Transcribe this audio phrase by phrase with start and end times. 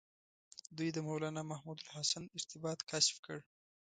[0.77, 3.37] دوی د مولنا محمود الحسن ارتباط کشف کړ.